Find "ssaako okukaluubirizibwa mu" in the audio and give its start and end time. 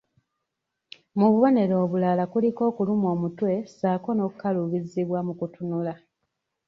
3.67-5.33